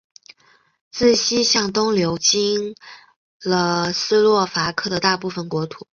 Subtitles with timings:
[0.91, 2.73] 自西向东流经
[3.43, 5.87] 了斯洛伐克的大部分国土。